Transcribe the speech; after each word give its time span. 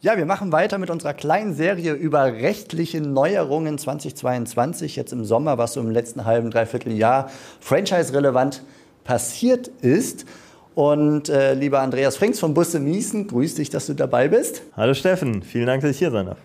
Ja, 0.00 0.16
wir 0.16 0.26
machen 0.26 0.52
weiter 0.52 0.78
mit 0.78 0.90
unserer 0.90 1.12
kleinen 1.12 1.54
Serie 1.54 1.92
über 1.92 2.22
rechtliche 2.26 3.00
Neuerungen 3.00 3.78
2022, 3.78 4.94
jetzt 4.94 5.12
im 5.12 5.24
Sommer, 5.24 5.58
was 5.58 5.72
so 5.72 5.80
im 5.80 5.90
letzten 5.90 6.24
halben, 6.24 6.52
dreiviertel 6.52 6.92
Jahr 6.92 7.28
franchise-relevant 7.58 8.62
passiert 9.02 9.66
ist. 9.82 10.24
Und 10.76 11.28
äh, 11.28 11.54
lieber 11.54 11.80
Andreas 11.80 12.16
Frings 12.16 12.38
von 12.38 12.54
Busse 12.54 12.78
Miesen, 12.78 13.26
grüß 13.26 13.56
dich, 13.56 13.70
dass 13.70 13.86
du 13.86 13.94
dabei 13.94 14.28
bist. 14.28 14.62
Hallo 14.76 14.94
Steffen, 14.94 15.42
vielen 15.42 15.66
Dank, 15.66 15.82
dass 15.82 15.90
ich 15.90 15.98
hier 15.98 16.12
sein 16.12 16.26
darf. 16.26 16.38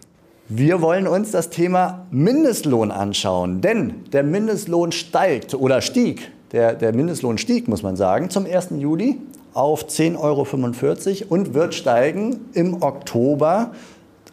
Wir 0.49 0.81
wollen 0.81 1.05
uns 1.05 1.29
das 1.29 1.51
Thema 1.51 2.07
Mindestlohn 2.09 2.89
anschauen, 2.89 3.61
denn 3.61 4.03
der 4.13 4.23
Mindestlohn 4.23 4.91
steigt 4.91 5.53
oder 5.53 5.81
stieg. 5.81 6.31
Der, 6.53 6.73
der 6.73 6.91
Mindestlohn 6.95 7.37
stieg, 7.37 7.67
muss 7.67 7.83
man 7.83 7.97
sagen, 7.97 8.31
zum 8.31 8.47
1. 8.47 8.69
Juli 8.79 9.19
auf 9.53 9.85
10,45 9.85 10.19
Euro 10.19 11.33
und 11.33 11.53
wird 11.53 11.75
steigen 11.75 12.41
im 12.53 12.81
Oktober 12.81 13.71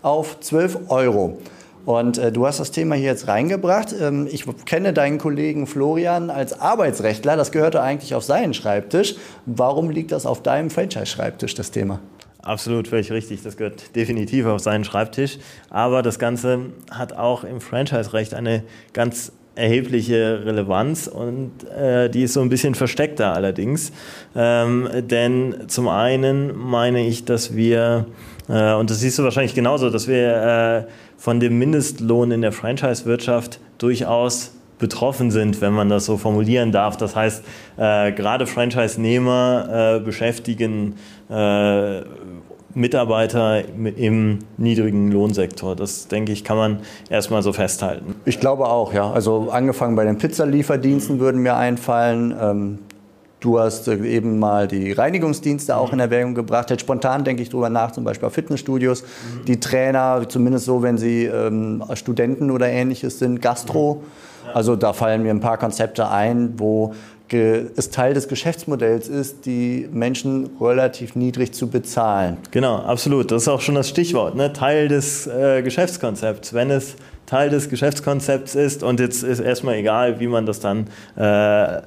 auf 0.03 0.41
12 0.41 0.89
Euro. 0.89 1.39
Und 1.87 2.19
äh, 2.19 2.31
du 2.31 2.47
hast 2.47 2.61
das 2.61 2.71
Thema 2.71 2.95
hier 2.95 3.07
jetzt 3.07 3.27
reingebracht. 3.27 3.95
Ähm, 3.99 4.29
ich 4.31 4.45
kenne 4.67 4.93
deinen 4.93 5.19
Kollegen 5.19 5.67
Florian 5.67 6.31
als 6.31 6.61
Arbeitsrechtler. 6.61 7.37
Das 7.37 7.53
gehörte 7.53 7.83
eigentlich 7.83 8.15
auf 8.15 8.25
seinen 8.25 8.55
Schreibtisch. 8.55 9.17
Warum 9.47 9.91
liegt 9.91 10.13
das 10.13 10.27
auf 10.27 10.43
deinem 10.43 10.71
Franchise-Schreibtisch, 10.71 11.55
das 11.55 11.71
Thema? 11.71 12.01
Absolut, 12.43 12.89
völlig 12.89 13.11
richtig. 13.13 13.43
Das 13.43 13.57
gehört 13.57 13.95
definitiv 13.97 14.47
auf 14.47 14.61
seinen 14.61 14.85
Schreibtisch. 14.85 15.39
Aber 15.69 16.03
das 16.03 16.19
Ganze 16.19 16.67
hat 16.91 17.15
auch 17.15 17.45
im 17.45 17.61
Franchise-Recht 17.61 18.35
eine 18.35 18.63
ganz 18.93 19.33
erhebliche 19.55 20.43
Relevanz 20.45 21.07
und 21.07 21.53
äh, 21.77 22.09
die 22.09 22.23
ist 22.23 22.35
so 22.35 22.41
ein 22.41 22.49
bisschen 22.49 22.75
versteckter 22.75 23.35
allerdings. 23.35 23.93
Ähm, 24.35 24.89
denn 25.03 25.65
zum 25.67 25.89
einen 25.89 26.57
meine 26.57 27.07
ich, 27.07 27.25
dass 27.25 27.55
wir, 27.55 28.07
äh, 28.49 28.75
und 28.75 28.91
das 28.91 29.01
siehst 29.01 29.19
du 29.19 29.25
wahrscheinlich 29.25 29.55
genauso, 29.55 29.91
dass 29.91 30.09
wir 30.09 30.87
äh, 30.87 30.91
von 31.17 31.41
dem 31.41 31.59
Mindestlohn 31.59 32.31
in 32.31 32.43
der 32.43 32.53
Franchise-Wirtschaft 32.53 33.61
durchaus 33.79 34.53
betroffen 34.79 35.31
sind, 35.31 35.61
wenn 35.61 35.75
man 35.75 35.89
das 35.89 36.07
so 36.07 36.17
formulieren 36.17 36.73
darf. 36.73 36.97
Das 36.97 37.15
heißt, 37.15 37.45
äh, 37.77 38.13
gerade 38.13 38.47
Franchise-Nehmer 38.47 39.99
äh, 39.99 40.01
beschäftigen 40.01 40.97
äh, 41.29 42.01
Mitarbeiter 42.75 43.63
im 43.97 44.39
niedrigen 44.57 45.11
Lohnsektor. 45.11 45.75
Das, 45.77 46.09
denke 46.09 46.33
ich, 46.33 46.45
kann 46.45 46.57
man 46.57 46.81
erstmal 47.09 47.43
so 47.43 47.53
festhalten. 47.53 48.15
Ich 48.25 48.41
glaube 48.41 48.67
auch, 48.69 48.93
ja. 48.93 49.11
Also 49.11 49.51
angefangen 49.51 49.97
bei 49.97 50.05
den 50.05 50.19
Pizzalieferdiensten 50.19 51.19
würden 51.19 51.43
mir 51.43 51.57
einfallen. 51.57 52.35
Ähm, 52.41 52.79
du 53.41 53.59
hast 53.59 53.89
eben 53.89 54.39
mal 54.39 54.69
die 54.69 54.93
Reinigungsdienste 54.93 55.77
auch 55.77 55.93
in 55.93 56.01
Erwägung 56.01 56.35
gebracht. 56.35 56.71
Jetzt 56.71 56.83
spontan 56.83 57.25
denke 57.25 57.43
ich 57.43 57.49
darüber 57.49 57.71
nach, 57.71 57.91
zum 57.91 58.05
Beispiel 58.05 58.27
auf 58.27 58.35
Fitnessstudios. 58.35 59.03
Mhm. 59.03 59.45
Die 59.47 59.61
Trainer, 59.61 60.23
zumindest 60.29 60.67
so, 60.67 60.83
wenn 60.83 60.99
sie 60.99 61.25
ähm, 61.25 61.83
Studenten 61.95 62.51
oder 62.51 62.69
ähnliches 62.69 63.19
sind, 63.19 63.43
Gastro. 63.43 63.95
Mhm. 63.95 64.51
Also 64.55 64.77
da 64.77 64.93
fallen 64.93 65.23
mir 65.23 65.31
ein 65.31 65.41
paar 65.41 65.59
Konzepte 65.59 66.09
ein, 66.09 66.55
wo 66.59 66.95
es 67.33 67.91
Teil 67.91 68.15
des 68.15 68.29
Geschäftsmodells 68.29 69.09
ist, 69.09 69.47
die 69.47 69.89
Menschen 69.93 70.51
relativ 70.61 71.15
niedrig 71.15 71.53
zu 71.53 71.69
bezahlen. 71.69 72.39
Genau, 72.51 72.77
absolut. 72.77 73.31
Das 73.31 73.43
ist 73.43 73.49
auch 73.49 73.61
schon 73.61 73.75
das 73.75 73.89
Stichwort, 73.89 74.35
ne? 74.35 74.53
Teil 74.53 74.89
des 74.89 75.27
äh, 75.27 75.63
Geschäftskonzepts. 75.63 76.53
Wenn 76.53 76.71
es 76.71 76.97
Teil 77.31 77.49
des 77.49 77.69
Geschäftskonzepts 77.69 78.57
ist 78.57 78.83
und 78.83 78.99
jetzt 78.99 79.23
ist 79.23 79.39
erstmal 79.39 79.77
egal, 79.77 80.19
wie 80.19 80.27
man 80.27 80.47
das 80.47 80.59
dann 80.59 80.89
äh, 81.15 81.81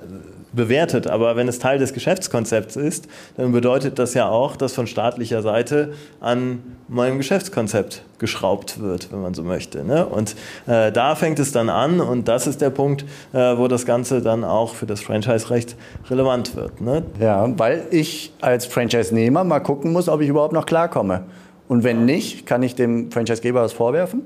bewertet. 0.54 1.06
Aber 1.08 1.36
wenn 1.36 1.50
es 1.50 1.60
Teil 1.60 1.80
des 1.80 1.92
Geschäftskonzepts 1.92 2.78
ist, 2.78 3.10
dann 3.36 3.52
bedeutet 3.52 4.00
das 4.00 4.14
ja 4.14 4.30
auch, 4.30 4.56
dass 4.56 4.72
von 4.72 4.88
staatlicher 4.88 5.42
Seite 5.42 5.96
an 6.22 6.64
meinem 6.88 7.18
Geschäftskonzept 7.18 8.06
geschraubt 8.20 8.80
wird, 8.80 9.12
wenn 9.12 9.22
man 9.22 9.34
so 9.34 9.44
möchte. 9.44 9.84
Ne? 9.84 10.06
Und 10.06 10.38
äh, 10.66 10.94
da 10.94 11.16
fängt 11.16 11.40
es 11.40 11.52
dann 11.52 11.68
an 11.68 12.00
und 12.00 12.30
das 12.30 12.48
ist 12.48 12.62
der 12.62 12.70
Punkt, 12.70 13.04
äh, 13.34 13.58
wo 13.58 13.68
das 13.68 13.86
Ganze 13.86 14.22
dann 14.22 14.46
auch 14.46 14.76
für 14.76 14.86
das 14.86 15.02
Franchise-Recht 15.02 15.76
relevant 16.10 16.56
wird. 16.56 16.80
Ne? 16.80 17.04
Ja, 17.20 17.52
weil 17.60 17.84
ich 17.92 18.32
als 18.40 18.66
Franchise-Nehmer 18.66 19.44
mal 19.44 19.60
gucken 19.60 19.92
muss, 19.92 20.08
ob 20.08 20.22
ich 20.22 20.30
überhaupt 20.30 20.54
noch 20.54 20.66
klarkomme. 20.66 21.26
Und 21.68 21.84
wenn 21.84 22.06
nicht, 22.06 22.46
kann 22.46 22.64
ich 22.64 22.76
dem 22.76 23.12
Franchise-Geber 23.12 23.62
was 23.62 23.74
vorwerfen? 23.74 24.22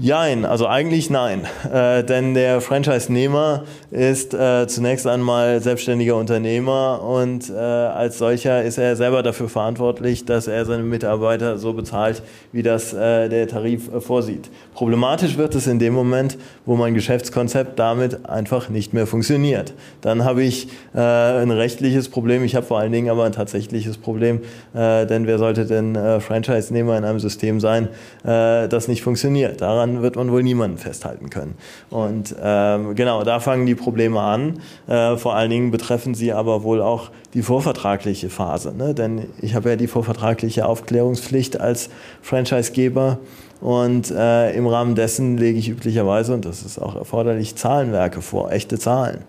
Jein, 0.00 0.44
also 0.44 0.68
eigentlich 0.68 1.10
nein. 1.10 1.44
Äh, 1.72 2.04
denn 2.04 2.34
der 2.34 2.60
Franchise-Nehmer 2.60 3.64
ist 3.90 4.32
äh, 4.32 4.68
zunächst 4.68 5.08
einmal 5.08 5.60
selbstständiger 5.60 6.14
Unternehmer 6.14 7.02
und 7.02 7.50
äh, 7.50 7.54
als 7.54 8.18
solcher 8.18 8.62
ist 8.62 8.78
er 8.78 8.94
selber 8.94 9.24
dafür 9.24 9.48
verantwortlich, 9.48 10.24
dass 10.24 10.46
er 10.46 10.64
seine 10.66 10.84
Mitarbeiter 10.84 11.58
so 11.58 11.72
bezahlt, 11.72 12.22
wie 12.52 12.62
das 12.62 12.92
äh, 12.92 13.28
der 13.28 13.48
Tarif 13.48 13.92
äh, 13.92 14.00
vorsieht. 14.00 14.50
Problematisch 14.72 15.36
wird 15.36 15.56
es 15.56 15.66
in 15.66 15.80
dem 15.80 15.94
Moment, 15.94 16.38
wo 16.64 16.76
mein 16.76 16.94
Geschäftskonzept 16.94 17.76
damit 17.76 18.24
einfach 18.28 18.68
nicht 18.68 18.94
mehr 18.94 19.08
funktioniert. 19.08 19.74
Dann 20.00 20.22
habe 20.22 20.44
ich 20.44 20.68
äh, 20.94 21.00
ein 21.00 21.50
rechtliches 21.50 22.08
Problem, 22.08 22.44
ich 22.44 22.54
habe 22.54 22.64
vor 22.64 22.78
allen 22.78 22.92
Dingen 22.92 23.10
aber 23.10 23.24
ein 23.24 23.32
tatsächliches 23.32 23.98
Problem, 23.98 24.42
denn 24.74 25.26
wer 25.26 25.38
sollte 25.38 25.66
denn 25.66 25.96
Franchise-Nehmer 26.20 26.96
in 26.98 27.04
einem 27.04 27.18
System 27.20 27.58
sein, 27.58 27.88
das 28.22 28.88
nicht 28.88 29.02
funktioniert? 29.02 29.60
Daran 29.60 29.87
daran 29.88 30.02
wird 30.02 30.16
man 30.16 30.30
wohl 30.30 30.42
niemanden 30.42 30.78
festhalten 30.78 31.30
können. 31.30 31.54
Und 31.90 32.34
ähm, 32.40 32.94
genau, 32.94 33.24
da 33.24 33.40
fangen 33.40 33.66
die 33.66 33.74
Probleme 33.74 34.20
an. 34.20 34.60
Äh, 34.86 35.16
vor 35.16 35.34
allen 35.34 35.50
Dingen 35.50 35.70
betreffen 35.70 36.14
sie 36.14 36.32
aber 36.32 36.62
wohl 36.62 36.80
auch 36.80 37.10
die 37.34 37.42
vorvertragliche 37.42 38.30
Phase. 38.30 38.74
Ne? 38.76 38.94
Denn 38.94 39.26
ich 39.40 39.54
habe 39.54 39.70
ja 39.70 39.76
die 39.76 39.86
vorvertragliche 39.86 40.66
Aufklärungspflicht 40.66 41.60
als 41.60 41.90
Franchisegeber. 42.22 43.18
Und 43.60 44.10
äh, 44.12 44.52
im 44.52 44.66
Rahmen 44.66 44.94
dessen 44.94 45.36
lege 45.36 45.58
ich 45.58 45.68
üblicherweise, 45.68 46.32
und 46.32 46.44
das 46.44 46.62
ist 46.62 46.78
auch 46.78 46.94
erforderlich, 46.94 47.56
Zahlenwerke 47.56 48.22
vor, 48.22 48.52
echte 48.52 48.78
Zahlen. 48.78 49.24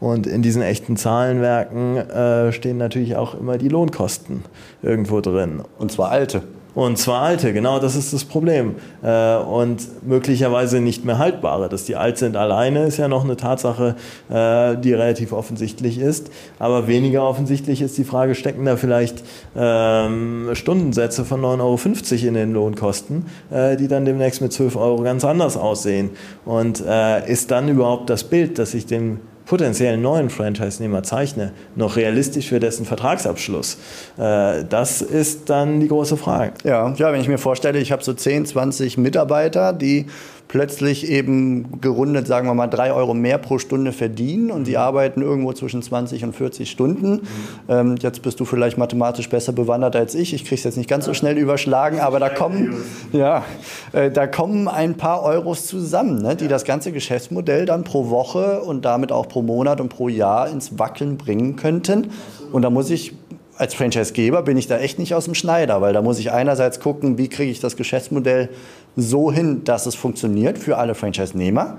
Und 0.00 0.26
in 0.26 0.42
diesen 0.42 0.60
echten 0.60 0.98
Zahlenwerken 0.98 1.96
äh, 1.96 2.52
stehen 2.52 2.76
natürlich 2.76 3.16
auch 3.16 3.34
immer 3.34 3.56
die 3.56 3.68
Lohnkosten 3.68 4.42
irgendwo 4.82 5.22
drin. 5.22 5.62
Und 5.78 5.92
zwar 5.92 6.10
alte. 6.10 6.42
Und 6.74 6.98
zwar 6.98 7.22
alte, 7.22 7.52
genau 7.52 7.78
das 7.78 7.94
ist 7.94 8.12
das 8.12 8.24
Problem. 8.24 8.76
Äh, 9.02 9.36
und 9.36 10.06
möglicherweise 10.06 10.80
nicht 10.80 11.04
mehr 11.04 11.18
haltbare. 11.18 11.68
Dass 11.68 11.84
die 11.84 11.96
alt 11.96 12.18
sind 12.18 12.36
alleine 12.36 12.84
ist 12.84 12.96
ja 12.96 13.08
noch 13.08 13.24
eine 13.24 13.36
Tatsache, 13.36 13.94
äh, 14.28 14.76
die 14.76 14.92
relativ 14.92 15.32
offensichtlich 15.32 15.98
ist. 15.98 16.30
Aber 16.58 16.88
weniger 16.88 17.22
offensichtlich 17.28 17.80
ist 17.80 17.96
die 17.96 18.04
Frage, 18.04 18.34
stecken 18.34 18.64
da 18.64 18.76
vielleicht 18.76 19.22
ähm, 19.56 20.50
Stundensätze 20.54 21.24
von 21.24 21.40
9,50 21.40 21.52
Euro 21.62 22.28
in 22.28 22.34
den 22.34 22.52
Lohnkosten, 22.52 23.26
äh, 23.50 23.76
die 23.76 23.86
dann 23.86 24.04
demnächst 24.04 24.40
mit 24.40 24.52
12 24.52 24.76
Euro 24.76 25.02
ganz 25.02 25.24
anders 25.24 25.56
aussehen. 25.56 26.10
Und 26.44 26.80
ist 27.26 27.50
dann 27.50 27.68
überhaupt 27.68 28.10
das 28.10 28.24
Bild, 28.24 28.58
das 28.58 28.72
sich 28.72 28.86
dem 28.86 29.20
potenziellen 29.54 30.02
neuen 30.02 30.30
Franchise-Nehmer 30.30 31.04
zeichne, 31.04 31.52
noch 31.76 31.94
realistisch 31.94 32.48
für 32.48 32.58
dessen 32.58 32.84
Vertragsabschluss? 32.84 33.78
Äh, 34.18 34.64
das 34.68 35.00
ist 35.00 35.48
dann 35.48 35.78
die 35.78 35.86
große 35.86 36.16
Frage. 36.16 36.54
Ja, 36.64 36.92
ja 36.96 37.12
wenn 37.12 37.20
ich 37.20 37.28
mir 37.28 37.38
vorstelle, 37.38 37.78
ich 37.78 37.92
habe 37.92 38.02
so 38.02 38.14
10, 38.14 38.46
20 38.46 38.98
Mitarbeiter, 38.98 39.72
die 39.72 40.06
plötzlich 40.48 41.10
eben 41.10 41.80
gerundet, 41.80 42.26
sagen 42.26 42.46
wir 42.46 42.54
mal, 42.54 42.66
drei 42.66 42.92
Euro 42.92 43.14
mehr 43.14 43.38
pro 43.38 43.58
Stunde 43.58 43.92
verdienen 43.92 44.50
und 44.50 44.66
die 44.66 44.72
mhm. 44.72 44.78
arbeiten 44.78 45.22
irgendwo 45.22 45.52
zwischen 45.52 45.82
20 45.82 46.24
und 46.24 46.34
40 46.34 46.70
Stunden. 46.70 47.10
Mhm. 47.10 47.20
Ähm, 47.68 47.94
jetzt 48.00 48.22
bist 48.22 48.38
du 48.40 48.44
vielleicht 48.44 48.78
mathematisch 48.78 49.28
besser 49.28 49.52
bewandert 49.52 49.96
als 49.96 50.14
ich. 50.14 50.34
Ich 50.34 50.44
kriege 50.44 50.56
es 50.56 50.64
jetzt 50.64 50.76
nicht 50.76 50.88
ganz 50.88 51.06
so 51.06 51.14
schnell 51.14 51.38
überschlagen, 51.38 52.00
aber 52.00 52.20
da 52.20 52.28
kommen, 52.28 52.74
ja, 53.12 53.44
äh, 53.92 54.10
da 54.10 54.26
kommen 54.26 54.68
ein 54.68 54.94
paar 54.94 55.22
Euros 55.22 55.66
zusammen, 55.66 56.22
ne, 56.22 56.36
die 56.36 56.48
das 56.48 56.64
ganze 56.64 56.92
Geschäftsmodell 56.92 57.66
dann 57.66 57.84
pro 57.84 58.10
Woche 58.10 58.60
und 58.60 58.84
damit 58.84 59.12
auch 59.12 59.28
pro 59.28 59.42
Monat 59.42 59.80
und 59.80 59.88
pro 59.88 60.08
Jahr 60.08 60.48
ins 60.48 60.78
Wackeln 60.78 61.16
bringen 61.16 61.56
könnten. 61.56 62.10
Und 62.52 62.62
da 62.62 62.70
muss 62.70 62.90
ich 62.90 63.14
als 63.56 63.74
Franchisegeber 63.74 64.42
bin 64.42 64.56
ich 64.56 64.66
da 64.66 64.78
echt 64.78 64.98
nicht 64.98 65.14
aus 65.14 65.26
dem 65.26 65.34
Schneider, 65.34 65.80
weil 65.80 65.92
da 65.92 66.02
muss 66.02 66.18
ich 66.18 66.32
einerseits 66.32 66.80
gucken, 66.80 67.18
wie 67.18 67.28
kriege 67.28 67.50
ich 67.50 67.60
das 67.60 67.76
Geschäftsmodell 67.76 68.48
so 68.96 69.32
hin, 69.32 69.64
dass 69.64 69.86
es 69.86 69.94
funktioniert 69.94 70.58
für 70.58 70.78
alle 70.78 70.94
Franchise-Nehmer. 70.94 71.78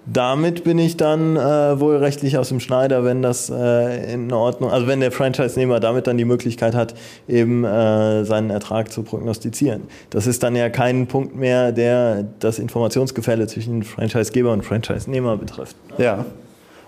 Damit 0.05 0.63
bin 0.63 0.79
ich 0.79 0.97
dann 0.97 1.35
äh, 1.35 1.79
wohl 1.79 1.97
rechtlich 1.97 2.37
aus 2.37 2.49
dem 2.49 2.59
Schneider, 2.59 3.03
wenn 3.05 3.21
das 3.21 3.49
äh, 3.49 4.13
in 4.13 4.31
Ordnung, 4.33 4.71
also 4.71 4.87
wenn 4.87 4.99
der 4.99 5.11
Franchise-Nehmer 5.11 5.79
damit 5.79 6.07
dann 6.07 6.17
die 6.17 6.25
Möglichkeit 6.25 6.75
hat, 6.75 6.93
eben 7.27 7.63
äh, 7.63 8.25
seinen 8.25 8.49
Ertrag 8.49 8.91
zu 8.91 9.03
prognostizieren. 9.03 9.83
Das 10.09 10.27
ist 10.27 10.43
dann 10.43 10.55
ja 10.55 10.69
kein 10.69 11.07
Punkt 11.07 11.35
mehr, 11.35 11.71
der 11.71 12.25
das 12.39 12.59
Informationsgefälle 12.59 13.47
zwischen 13.47 13.83
Franchise-Geber 13.83 14.51
und 14.51 14.63
Franchise-Nehmer 14.63 15.37
betrifft. 15.37 15.75
Ja. 15.97 16.25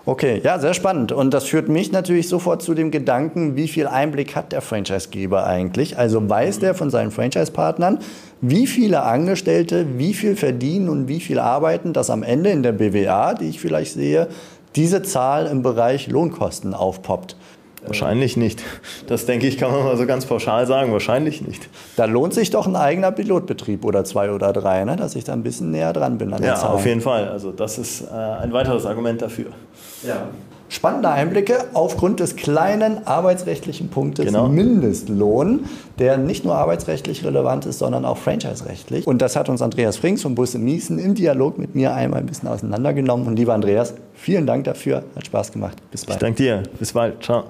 Okay, 0.08 0.40
ja, 0.44 0.60
sehr 0.60 0.72
spannend. 0.72 1.10
Und 1.10 1.34
das 1.34 1.46
führt 1.46 1.68
mich 1.68 1.90
natürlich 1.90 2.28
sofort 2.28 2.62
zu 2.62 2.74
dem 2.74 2.92
Gedanken, 2.92 3.56
wie 3.56 3.66
viel 3.66 3.88
Einblick 3.88 4.36
hat 4.36 4.52
der 4.52 4.60
Franchise-Geber 4.60 5.44
eigentlich? 5.44 5.98
Also 5.98 6.30
weiß 6.30 6.60
der 6.60 6.76
von 6.76 6.90
seinen 6.90 7.10
Franchise-Partnern, 7.10 7.98
wie 8.40 8.68
viele 8.68 9.02
Angestellte, 9.02 9.98
wie 9.98 10.14
viel 10.14 10.36
verdienen 10.36 10.88
und 10.90 11.08
wie 11.08 11.18
viel 11.18 11.40
arbeiten, 11.40 11.92
dass 11.92 12.08
am 12.08 12.22
Ende 12.22 12.50
in 12.50 12.62
der 12.62 12.70
BWA, 12.70 13.34
die 13.34 13.48
ich 13.48 13.58
vielleicht 13.58 13.94
sehe, 13.94 14.28
diese 14.76 15.02
Zahl 15.02 15.46
im 15.46 15.62
Bereich 15.62 16.06
Lohnkosten 16.06 16.72
aufpoppt. 16.72 17.36
Wahrscheinlich 17.86 18.36
nicht. 18.36 18.62
Das 19.06 19.26
denke 19.26 19.46
ich, 19.46 19.58
kann 19.58 19.70
man 19.70 19.84
mal 19.84 19.96
so 19.96 20.06
ganz 20.06 20.26
pauschal 20.26 20.66
sagen. 20.66 20.92
Wahrscheinlich 20.92 21.40
nicht. 21.42 21.68
Da 21.96 22.04
lohnt 22.04 22.34
sich 22.34 22.50
doch 22.50 22.66
ein 22.66 22.76
eigener 22.76 23.12
Pilotbetrieb 23.12 23.84
oder 23.84 24.04
zwei 24.04 24.30
oder 24.32 24.52
drei, 24.52 24.84
ne? 24.84 24.96
dass 24.96 25.14
ich 25.16 25.24
da 25.24 25.32
ein 25.32 25.42
bisschen 25.42 25.70
näher 25.70 25.92
dran 25.92 26.18
bin 26.18 26.32
an 26.32 26.40
der 26.42 26.52
Ja, 26.52 26.56
Zahlen. 26.56 26.74
auf 26.74 26.86
jeden 26.86 27.00
Fall. 27.00 27.28
Also 27.28 27.52
das 27.52 27.78
ist 27.78 28.02
äh, 28.02 28.14
ein 28.14 28.52
weiteres 28.52 28.86
Argument 28.86 29.22
dafür. 29.22 29.46
Ja. 30.06 30.28
Spannende 30.68 31.08
Einblicke 31.10 31.58
aufgrund 31.74 32.18
des 32.18 32.34
kleinen 32.34 33.06
arbeitsrechtlichen 33.06 33.88
Punktes 33.88 34.26
genau. 34.26 34.48
Mindestlohn, 34.48 35.66
der 36.00 36.16
nicht 36.16 36.44
nur 36.44 36.56
arbeitsrechtlich 36.56 37.24
relevant 37.24 37.66
ist, 37.66 37.78
sondern 37.78 38.04
auch 38.04 38.16
franchise-rechtlich. 38.18 39.06
Und 39.06 39.22
das 39.22 39.36
hat 39.36 39.48
uns 39.48 39.62
Andreas 39.62 39.96
Frings 39.96 40.22
von 40.22 40.34
Busse 40.34 40.58
Miesen 40.58 40.98
im 40.98 41.14
Dialog 41.14 41.56
mit 41.58 41.76
mir 41.76 41.94
einmal 41.94 42.18
ein 42.18 42.26
bisschen 42.26 42.48
auseinandergenommen. 42.48 43.28
Und 43.28 43.36
lieber 43.36 43.54
Andreas, 43.54 43.94
vielen 44.14 44.46
Dank 44.46 44.64
dafür. 44.64 45.04
Hat 45.14 45.26
Spaß 45.26 45.52
gemacht. 45.52 45.76
Bis 45.92 46.04
bald. 46.04 46.16
Ich 46.16 46.20
danke 46.20 46.42
dir. 46.42 46.62
Bis 46.80 46.92
bald. 46.92 47.22
Ciao. 47.22 47.44